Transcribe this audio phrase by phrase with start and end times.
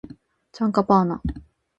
[0.51, 1.21] チャンカパーナ